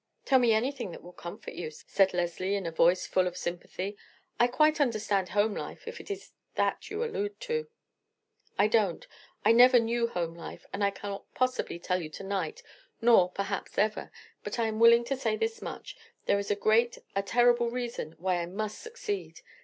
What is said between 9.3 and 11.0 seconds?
I never knew home life, and I